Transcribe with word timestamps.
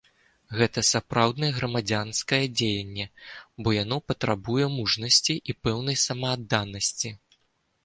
Гэта 0.59 0.83
сапраўднае 0.91 1.49
грамадзянскае 1.57 2.39
дзеянне, 2.57 3.05
бо 3.61 3.69
яно 3.83 3.97
патрабуе 4.13 4.65
мужнасці 4.79 5.39
і 5.53 5.59
пэўнай 5.69 6.03
самаадданасці. 6.09 7.17